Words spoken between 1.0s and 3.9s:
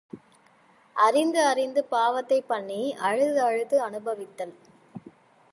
அறிந்து அறிந்து பாவத்தைப் பண்ணி அழுது அழுது